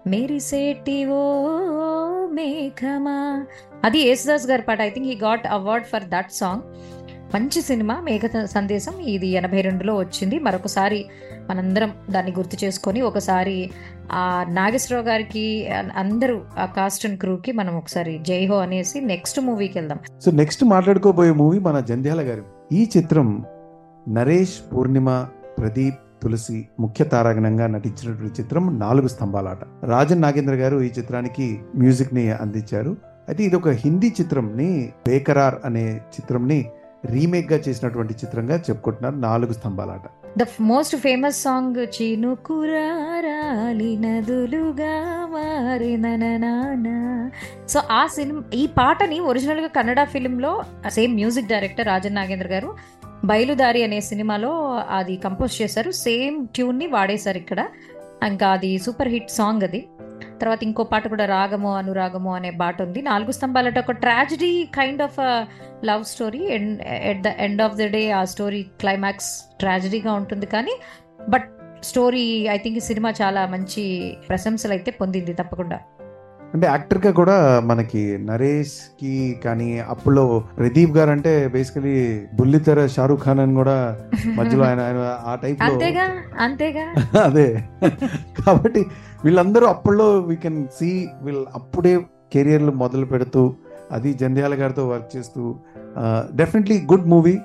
[0.07, 1.23] మెరిసేటి ఓ
[2.37, 3.17] మేఘమా.
[3.83, 4.81] అది యేసుదాస్ గారి పాట.
[4.81, 6.61] I think he got award for that song
[7.35, 8.99] మంచి సినిమా మేఘ సందేశం.
[9.15, 10.39] ఇది ఎనభై రెండులో వచ్చింది.
[10.39, 11.05] మరొకసారి
[11.49, 13.57] మనందరం దాన్ని గుర్తు చేసుకొని ఒకసారి
[14.11, 15.45] ఆ నాగేశ్వరరావు గారికి
[15.95, 19.99] అందరూ ఆ కాస్ట్ అండ్ క్రూకి మనం ఒకసారి జై హో అనేసి నెక్స్ట్ మూవీకి వెళ్దాం.
[20.25, 22.43] సో నెక్స్ట్ మాట్లాడుకోబోయే మూవీ మన జంధ్యాల గారు.
[22.71, 23.45] ఈ చిత్రం
[24.07, 25.27] నరేష్ పూర్ణిమ
[25.59, 29.59] ప్రదీప్ తులసి ముఖ్య తారాగణంగా నటించినటువంటి చిత్రం నాలుగు స్తంభాలాట.
[29.83, 32.97] రాజన్ నాగేంద్ర గారు ఈ చిత్రానికి మ్యూజిక్ని అందించారు.
[33.29, 36.65] అయితే ఇది ఒక హిందీ చిత్రంని బేకరార్ అనే చిత్రంని
[37.05, 40.01] రీమేక్గా చేసినటువంటి చిత్రంగా చెప్పుకుంటున్నారు Nalugu Stambhalata.
[40.37, 47.29] The most famous song చినుకురాలి నదులుగా మారిన నానా
[47.67, 52.75] సో ఆ సినిమా ఈ పాటని ఒరిజినల్గా కన్నడ ఫిలింలో same music director Rajan Nagendra గారు
[53.25, 55.91] బయలుదారి అనే సినిమాలో అది కంపోజ్ చేశారు.
[55.91, 57.67] సేమ్ ట్యూన్ని వాడేశారు ఇక్కడ.
[58.27, 59.87] ఇంకా అది సూపర్ హిట్ సాంగ్ అది.
[60.41, 63.01] తర్వాత ఇంకో పాట కూడా రాగము అనురాగము అనే పాట ఉంది.
[63.01, 65.45] నాలుగు స్తంభాలట ఒక tragedy kind of
[65.85, 66.45] love story.
[66.45, 70.75] End at the end of the day ఆ స్టోరీ క్లైమాక్స్ ట్రాజడీగా ఉంటుంది కానీ
[71.29, 71.49] బట్
[71.83, 75.79] స్టోరీ ఐ థింక్ ఈ సినిమా చాలా మంచి ప్రశంసలు అయితే పొందింది తప్పకుండా.
[76.53, 79.11] అంటే యాక్టర్గా కూడా మనకి నరేష్కి
[79.43, 80.23] కానీ అప్పులో
[80.57, 81.93] ప్రదీప్ గారు అంటే బేసికలీ
[82.33, 83.75] బుల్లితెర షారూఖ్ ఖాన్ అని కూడా
[84.35, 86.05] మధ్యలో ఆయన ఆయన ఆ టైప్ అంతేగా?
[86.39, 86.85] అంతేగా?
[87.25, 87.47] అదే.
[88.39, 88.81] కాబట్టి
[89.23, 90.89] వీళ్ళందరూ అప్పుల్లో వీ కెన్ సీ
[91.21, 91.93] వీళ్ళు అప్పుడే
[92.33, 93.43] కెరియర్లు మొదలు పెడుతూ
[93.91, 95.43] అది జంధ్యాల గారితో వర్క్ చేస్తూ
[96.33, 97.35] definitely good movie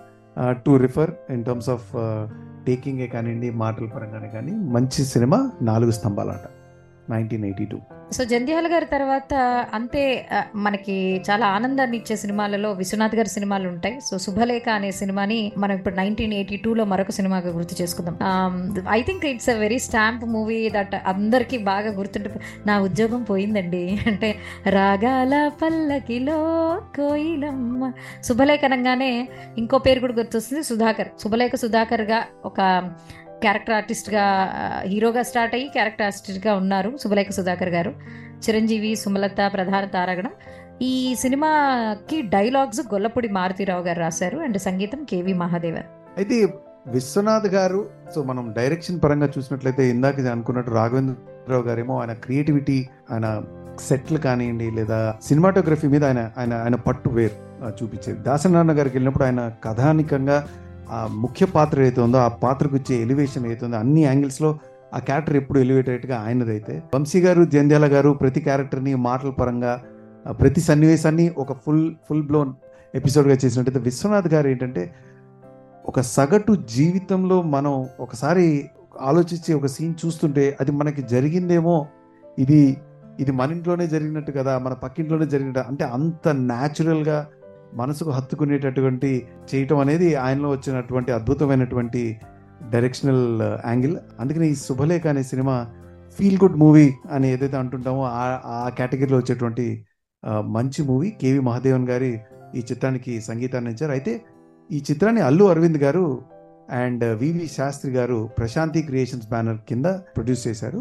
[0.65, 1.87] to refer in terms of
[2.67, 6.47] taking ఏ కానివ్వండి మాటల పరంగానే కానీ మంచి cinema Nalugu Stambhalata
[7.11, 7.79] nineteen eighty two
[8.13, 9.35] so Jandhyala గారి తర్వాత
[9.75, 14.01] అంతే మనకి చాలా ఆనందాన్ని ఇచ్చే సినిమాలలో విశ్వనాథ్ గారి సినిమాలు ఉంటాయి.
[14.01, 18.17] సో శుభలేఖ అనే సినిమాని మనం ఇప్పుడు నైన్టీన్ ఎయిటీ టూలో మరొక సినిమాగా గుర్తు చేసుకుందాం.
[18.91, 24.01] I think it's a very stamp movie that అందరికీ బాగా గుర్తుంటే నా ఉద్యోగం పోయిందండి.
[24.07, 24.31] అంటే
[24.69, 26.39] రాగాల పల్లకిలో
[26.97, 27.93] కోయిలమ్మ.
[28.25, 31.09] శుభలేఖ అనగానే ఇంకో పేరు కూడా గుర్తొస్తుంది సుధాకర్.
[31.23, 32.61] శుభలేఖ సుధాకర్గా ఒక
[33.43, 34.25] క్యారెక్టర్ ఆర్టిస్ట్గా
[34.87, 37.93] హీరోగా స్టార్ట్ అయ్యి క్యారెక్టర్ ఆర్టిస్ట్గా ఉన్నారు శుభలేఖ సుధాకర్ గారు.
[38.45, 40.29] చిరంజీవి సుమలత ప్రధాన తారాగణ
[40.83, 45.89] ఈ సినిమాకి డైలాగ్స్ గొల్లపూడి మారుతీరావు గారు రాశారు అండ్ సంగీతం కేవి మహాదేవన్.
[46.17, 46.37] అయితే
[46.87, 47.81] విశ్వనాథ్ గారు
[48.15, 52.79] సో మనం డైరెక్షన్ పరంగా చూసినట్లయితే ఇందాక అనుకున్నట్టు రాఘవేంద్రరావు గారేమో ఆయన క్రియేటివిటీ
[53.11, 53.43] ఆయన
[53.89, 57.37] సెట్లు కానివ్వండి లేదా సినిమాటోగ్రఫీ మీద ఆయన ఆయన ఆయన పట్టు వేరు
[57.81, 58.19] చూపించేది.
[58.19, 60.39] దాసనారాయణ గారికి వెళ్ళినప్పుడు ఆయన కథానికంగా
[60.93, 64.59] ఆ ముఖ్య పాత్ర ఏదైతే ఉందో ఆ పాత్రకు వచ్చే ఎలివేషన్ ఏదైతే ఉందో అన్ని యాంగిల్స్లో
[64.95, 66.83] ఆ క్యారెక్టర్ ఎప్పుడు ఎలివేటెడ్గా ఆయనదైతే.
[66.95, 69.81] వంశీ గారు జంధ్యాల గారు ప్రతి క్యారెక్టర్ని మాటల పరంగా
[70.41, 72.53] ప్రతి సన్నివేశాన్ని ఒక ఫుల్ ఫుల్ బ్లోన్
[72.95, 74.95] ఎపిసోడ్గా చేసినట్టయితే విశ్వనాథ్ గారు ఏంటంటే
[75.87, 78.69] ఒక సగటు జీవితంలో మనం ఒకసారి
[79.01, 81.87] ఆలోచించి ఒక సీన్ చూస్తుంటే అది మనకి జరిగిందేమో
[82.39, 82.77] ఇది
[83.21, 87.27] ఇది మన ఇంట్లోనే జరిగినట్టు కదా మన పక్కింట్లోనే జరిగినట్టు అంటే అంత న్యాచురల్గా
[87.73, 89.11] మనసుకు హత్తుకునేటటువంటి
[89.51, 92.03] చేయటం అనేది ఆయనలో వచ్చినటువంటి అద్భుతమైనటువంటి
[92.73, 93.27] డైరెక్షనల్
[93.65, 95.57] యాంగిల్ అందుకని ఈ శుభలేఖ అనే సినిమా
[96.19, 98.25] ఫీల్ గుడ్ మూవీ అని ఏదైతే అంటుంటామో ఆ
[98.55, 99.67] ఆ కేటగిరీలో వచ్చేటువంటి
[100.51, 102.13] మంచి మూవీ కేవి మహాదేవన్ గారి
[102.55, 104.13] ఈ చిత్రానికి సంగీతాన్ని ఇచ్చారు అయితే
[104.71, 106.07] ఈ చిత్రాన్ని అల్లు అరవింద్ గారు
[106.77, 110.81] అండ్ uh, వివి శాస్త్రి గారు ప్రశాంతి క్రియేషన్స్ బ్యానర్ కింద ప్రొడ్యూస్ చేశారు.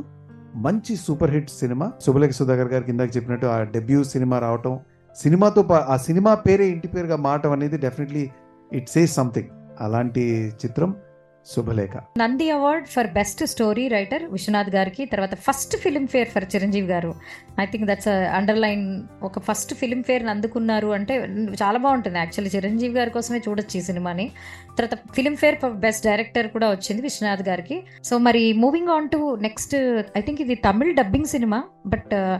[0.56, 1.86] మంచి super hit cinema.
[2.06, 4.74] Shubhaleka Sudhakar గారు కిందకి చెప్పినట్టు ఆ డెబ్యూ సినిమా రావటం
[5.16, 8.30] సినిమాతో పా- ఆ సినిమా పేరే ఇంటి పేరుగా మారటం అనేది డెఫినెట్లీ
[8.74, 9.48] ఇట్ సేస్ సంథింగ్
[9.82, 10.96] అలాంటి చిత్రం
[11.48, 11.98] Subhalekha.
[11.98, 17.16] Nandi award for best story writer Viswanath గారికి తర్వాత first Filmfare for Chiranjeevi గారు.
[17.62, 21.18] ఐ థింక్ దట్స్ అండర్లైన్ ఒక ఫస్ట్ ఫిల్మ్ ఫేర్ అందుకున్నారు అంటే
[21.64, 22.18] చాలా బాగుంటుంది.
[22.18, 24.32] యాక్చువల్లీ చిరంజీవి గారి కోసమే చూడొచ్చు ఈ సినిమాని.
[24.80, 27.84] తర్వాత Filmfare for best director కూడా వచ్చింది విశ్వనాథ్ గారికి.
[28.04, 29.76] సో మరి moving on to next
[30.18, 32.38] I think ఇది Tamil dubbing cinema but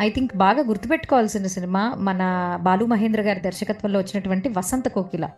[0.00, 2.20] I think బాగా గుర్తుపెట్టుకోవాల్సిన సినిమా మన
[2.62, 5.28] బాలు మహేంద్ర గారి దర్శకత్వంలో వచ్చినటువంటి వసంత కోకిల.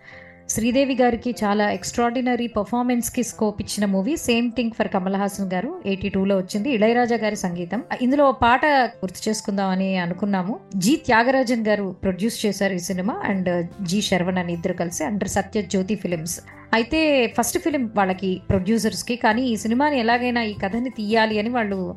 [0.48, 5.82] శ్రీదేవి గారికి చాలా ఎక్స్ట్రాడినరీ పర్ఫార్మెన్స్కి స్కోప్ ఇచ్చిన movie same thing for Kamal Haasan గారు.
[5.86, 6.70] ఎయిటీ టూలో వచ్చింది.
[6.70, 7.82] ఇళయరాజా గారి సంగీతం.
[8.02, 8.64] ఇందులో పాట
[9.02, 10.60] గుర్తు చేసుకుందామని అనుకున్నాము.
[10.76, 15.62] జి త్యాగరాజన్ గారు ప్రొడ్యూస్ చేశారు ఈ సినిమా అండ్ జి శర్వణ్ అని ఇద్దరు కలిసి అండర్ సత్య
[15.62, 16.40] జ్యోతి ఫిలిమ్స్
[16.74, 21.96] అయితే ఫస్ట్ ఫిలిం వాళ్ళకి ప్రొడ్యూసర్స్కి కానీ ఈ సినిమాని ఎలాగైనా ఈ కథని తీయాలి అని వాళ్ళు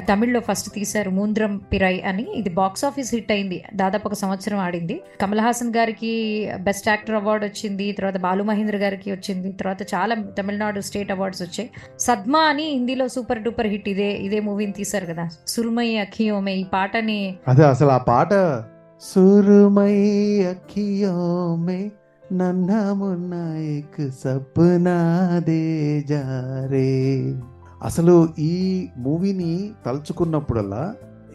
[0.00, 2.26] తమిళ్ళో ఫస్ట్ తీశారు మూంద్రం పిరై అని.
[2.34, 3.64] ఇది బాక్స్ ఆఫీస్ హిట్ అయింది.
[3.74, 5.00] దాదాపు ఒక సంవత్సరం ఆడింది.
[5.20, 6.12] కమల్ హాసన్ గారికి
[6.60, 7.92] బెస్ట్ యాక్టర్ అవార్డు వచ్చింది.
[7.92, 9.52] తర్వాత బాలు మహేంద్ర గారికి వచ్చింది.
[9.52, 11.70] తర్వాత చాలా తమిళనాడు స్టేట్ అవార్డ్స్ వచ్చాయి.
[12.00, 15.28] సద్మా అని హిందీలో సూపర్ డూపర్ హిట్ ఇదే ఇదే మూవీని తీశారు కదా.
[15.46, 18.30] సురుమై అఖియోమే ఈ పాటని అదే అసలు ఆ పాట
[19.02, 19.94] సురుమై
[20.50, 21.90] అఖియోమే
[22.32, 23.56] నన్నా మున్న
[24.08, 27.34] సప్నా దే జారే.
[27.86, 28.54] అసలు ఈ
[28.98, 29.50] మూవీని
[29.86, 30.82] తలుచుకున్నప్పుడల్లా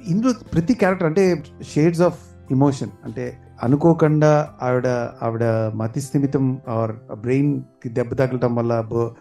[0.05, 1.23] ఇందులో ప్రతి క్యారెక్టర్ అంటే
[1.69, 3.25] షేడ్స్ ఆఫ్ ఇమోషన్ అంటే
[3.61, 4.87] అనుకోకుండా ఆవిడ
[5.21, 5.43] ఆవిడ
[5.79, 9.11] మతి స్థిమితం ఆర్ బ్రెయిన్కి దెబ్బ తగలటం వల్ల బో-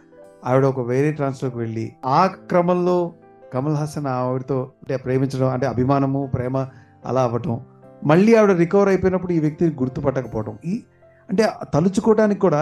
[0.44, 2.96] ఆవిడ ఒక వేరే ట్రాన్స్లోకి వెళ్ళి ఆ క్రమంలో
[3.52, 6.56] కమల్ హాసన్ ఆవిడతో అంటే ప్రేమించడం అంటే అభిమానము ప్రేమ
[7.04, 7.56] అలా అవ్వటం
[8.02, 10.74] మళ్ళీ ఆవిడ రికవర్ అయిపోయినప్పుడు ఈ వ్యక్తిని గుర్తుపట్టకపోవడం ఈ
[11.28, 12.60] అంటే తలుచుకోవడానికి కూడా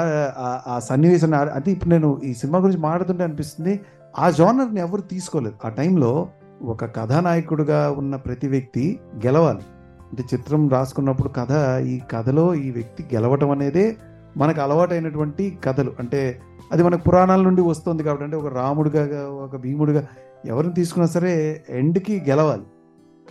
[0.66, 3.74] ఆ- సన్నివేశం అంటే ఇప్పుడు నేను ఈ సినిమా గురించి మాట్లాడుతుంటే అనిపిస్తుంది
[4.18, 5.56] ఆ జోనర్ని ఎవరు తీసుకోలేదు.
[5.64, 6.28] ఆ టైంలో
[6.62, 9.64] ఒక కథానాయకుడుగా ఉన్న ప్రతి వ్యక్తి గెలవాలి.
[10.10, 13.96] అంటే చిత్రం రాసుకున్నప్పుడు కథ ఈ కథలో ఈ వ్యక్తి గెలవటం అనేదే
[14.36, 15.92] మనకు అలవాటైనటువంటి కథలు.
[16.00, 16.40] అంటే
[16.72, 20.06] అది మనకు పురాణాల నుండి వస్తుంది కాబట్టి అంటే ఒక రాముడుగా ఒక భీముడుగా
[20.46, 22.66] ఎవరిని తీసుకున్నా సరే ఎండ్కి గెలవాలి.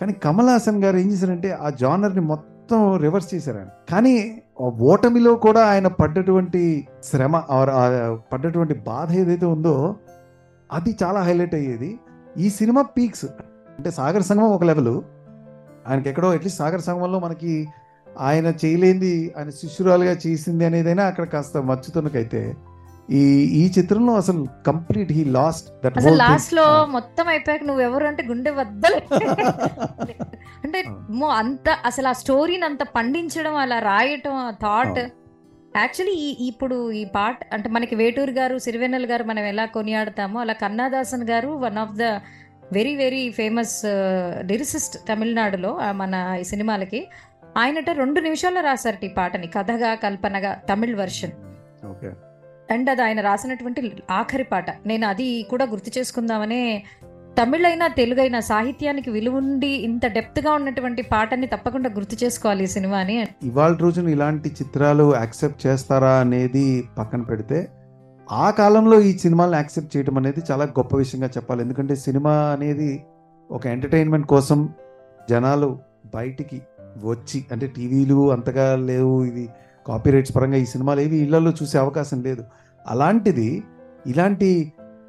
[0.00, 3.68] కానీ కమల్ హాసన్ గారు ఏం చేశారంటే ఆ జానర్ని మొత్తం రివర్స్ చేశారు ఆయన.
[3.90, 7.70] కానీ ఓటమిలో కూడా ఆయన పడ్డటువంటి శ్రమ ఆర్
[8.32, 9.74] పడ్డటువంటి బాధ ఏదైతే ఉందో
[10.70, 11.90] అది చాలా హైలైట్ అయ్యేది.
[12.36, 13.26] ఈ సినిమా పీక్స్
[13.78, 14.94] అంటే సాగర్ సంగమం ఒక లెవెల్.
[15.86, 17.52] ఆయనకి ఎక్కడో అట్లీస్ట్ సాగర్ సంగమంలో మనకి
[18.06, 22.40] ఆయన చేయలేంది ఆయన శిష్యురాలుగా చేసింది అనేదైనా అక్కడ కాస్త మచ్చుతున్నకైతే
[23.10, 23.20] ఈ
[23.52, 28.50] ఈ చిత్రంలో అసలు కంప్లీట్ హీ లాస్ట్ దట్ అసలు లాస్ట్లో మొత్తం అయిపోయాక నువ్వు ఎవరు అంటే గుండె
[28.50, 29.00] వద్దలే.
[30.64, 30.80] అంటే
[31.38, 35.00] అంత అసలు ఆ స్టోరీని అంత పండించడం అలా రాయటం ఆ థాట్
[35.78, 40.52] యాక్చువల్లీ ఈ ఇప్పుడు ఈ పాట అంటే మనకి వేటూరు గారు సిరివెన్నెల గారు మనం ఎలా కొనియాడతామో అలా
[40.52, 42.02] కన్నాదాసన్ గారు one of the
[42.72, 43.76] very very famous
[44.50, 47.00] lyricist తమిళనాడులో మన ఈ సినిమాలకి.
[47.58, 51.34] ఆయనట రెండు నిమిషాల్లో రాశారట ఈ పాటని కథగా కల్పనగా తమిళ్ వర్షన్
[52.72, 54.70] అండ్ అది ఆయన రాసినటువంటి ఆఖరి పాట.
[54.86, 56.62] నేను అది కూడా గుర్తు చేసుకుందామనే
[57.38, 63.16] తమిళైనా తెలుగైనా సాహిత్యానికి విలువుండి ఇంత డెప్త్గా ఉన్నటువంటి పాటని తప్పకుండా గుర్తు చేసుకోవాలి ఈ సినిమాని.
[63.48, 66.64] ఇవాళ రోజున ఇలాంటి చిత్రాలు యాక్సెప్ట్ చేస్తారా అనేది
[66.98, 67.58] పక్కన పెడితే
[68.28, 71.60] ఆ కాలంలో ఈ సినిమాలను యాక్సెప్ట్ చేయడం అనేది చాలా గొప్ప విషయంగా చెప్పాలి.
[71.66, 72.90] ఎందుకంటే సినిమా అనేది
[73.50, 74.58] ఒక ఎంటర్టైన్మెంట్ కోసం
[75.30, 75.70] జనాలు
[76.16, 76.58] బయటికి
[77.12, 79.46] వచ్చి అంటే టీవీలు అంతగా లేవు ఇవి
[79.86, 82.42] కాపీరైట్స్ పరంగా ఈ సినిమాలు ఏవి ఇళ్ళలో చూసే అవకాశం లేదు.
[82.84, 83.50] అలాంటిది
[84.06, 84.50] ఇలాంటి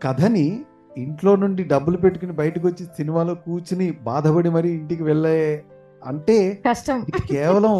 [0.04, 0.48] కథని
[0.91, 5.38] ఇంట్లో నుండి డబ్బులు పెట్టుకుని బయటకు వచ్చి సినిమాలో కూర్చుని బాధపడి మరి ఇంటికి వెళ్ళే
[6.02, 6.99] అంటే కష్టం.
[7.30, 7.75] కేవలం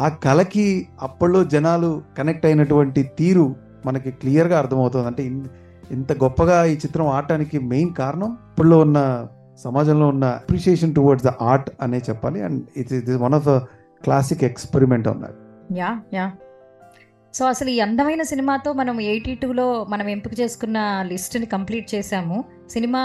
[0.00, 0.66] ఆ కళకి
[1.02, 3.46] అప్పట్లో జనాలు కనెక్ట్ అయినటువంటి తీరు
[3.86, 5.06] మనకి క్లియర్గా అర్థమవుతుంది.
[5.06, 5.22] అంటే
[5.90, 8.98] ఇంత గొప్పగా ఈ చిత్రం ఆడటానికి మెయిన్ కారణం ఇప్పుడులో ఉన్న
[9.64, 12.42] సమాజంలో ఉన్న అప్రిషియేషన్ టువర్డ్స్ ద ఆర్ట్ అనే చెప్పాలి.
[12.42, 13.54] And it's it is one of the
[14.04, 15.36] classic experiment అన్నారు
[15.72, 16.26] యా యా.
[17.36, 22.44] సో అసలు ఈ అందమైన సినిమాతో మనం ఎయిటీ టూలో మనం ఎంపిక చేసుకున్న లిస్ట్ని కంప్లీట్ చేశాము.
[22.70, 23.00] సినిమా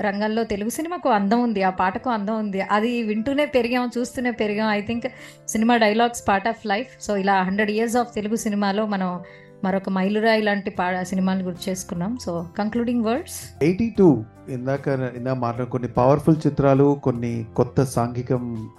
[0.00, 2.60] రంగంలో తెలుగు సినిమాకు అందం ఉంది ఆ పాటకు అందం ఉంది.
[2.60, 4.70] అది వింటూనే పెరిగాం చూస్తూనే పెరిగాం.
[4.70, 5.06] I think
[5.48, 6.88] cinema dialogues part of life.
[7.00, 9.20] So ఇలా హండ్రెడ్ ఇయర్స్ ఆఫ్ తెలుగు సినిమాలో మనం
[9.64, 12.18] మరొక మైలురాయి లాంటి పా సినిమాని గుర్తు చేసుకున్నాం.
[12.24, 18.70] So concluding words eighty two ఇందాక ఇందాక మాట్లాడు కొన్ని పవర్ఫుల్ చిత్రాలు కొన్ని కొత్త సాంఘికం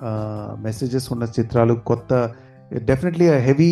[0.63, 2.13] మెసేజెస్ ఉన్న చిత్రాలు కొత్త
[2.89, 3.71] డెఫినెట్లీ హెవీ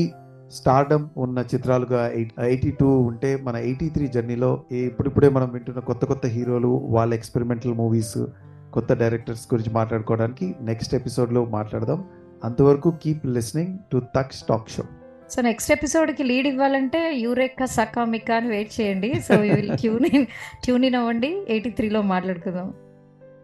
[0.52, 2.12] స్టార్డమ్ ఉన్న చిత్రాలుగా
[2.44, 7.74] ఎయిటీ టూ ఉంటే మన ఎయిటీ త్రీ జర్నీలో ఇప్పుడిప్పుడే మనం వింటున్న కొత్త కొత్త హీరోలు వాళ్ళ ఎక్స్పెరిమెంటల్
[7.74, 8.26] మూవీస్
[8.74, 12.06] కొత్త డైరెక్టర్స్ గురించి మాట్లాడుకోవడానికి నెక్స్ట్ ఎపిసోడ్లో మాట్లాడదాం.
[12.44, 14.84] అంతవరకు keep listening to tak stack show.
[15.32, 19.22] So next ఎపిసోడ్కి lead ఇవ్వాలంటే యూరేకా సకామికా అని వెయిట్ చేయండి.
[19.22, 20.26] So you will tune in
[20.64, 21.46] tune in అవ్వండి.
[21.50, 22.74] ఎయిటీ త్రీలో మాట్లాడుకుందాం.